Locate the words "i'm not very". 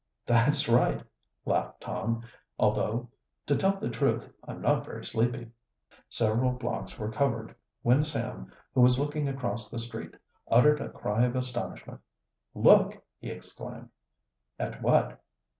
4.43-5.05